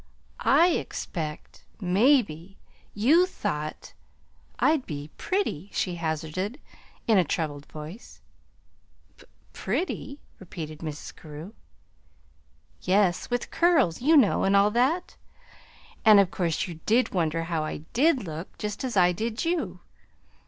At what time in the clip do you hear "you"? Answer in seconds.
2.95-3.27, 14.01-14.17, 16.67-16.79, 19.45-19.81